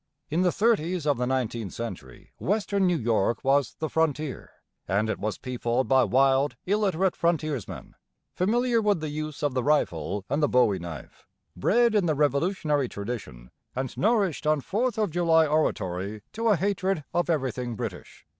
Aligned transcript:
In 0.31 0.41
the 0.41 0.51
thirties 0.51 1.05
of 1.05 1.17
the 1.19 1.27
nineteenth 1.27 1.73
century 1.73 2.31
western 2.39 2.87
New 2.87 2.97
York 2.97 3.43
was 3.43 3.75
the 3.77 3.87
'frontier,' 3.87 4.49
and 4.87 5.11
it 5.11 5.19
was 5.19 5.37
peopled 5.37 5.87
by 5.87 6.03
wild, 6.05 6.55
illiterate 6.65 7.15
frontiersmen, 7.15 7.93
familiar 8.33 8.81
with 8.81 8.99
the 8.99 9.09
use 9.09 9.43
of 9.43 9.53
the 9.53 9.63
rifle 9.63 10.25
and 10.27 10.41
the 10.41 10.49
bowie 10.49 10.79
knife, 10.79 11.27
bred 11.55 11.93
in 11.93 12.07
the 12.07 12.15
Revolutionary 12.15 12.89
tradition 12.89 13.51
and 13.75 13.95
nourished 13.95 14.47
on 14.47 14.59
Fourth 14.61 14.97
of 14.97 15.11
July 15.11 15.45
oratory 15.45 16.23
to 16.33 16.47
a 16.49 16.55
hatred 16.55 17.03
of 17.13 17.29
everything 17.29 17.75
British. 17.75 18.25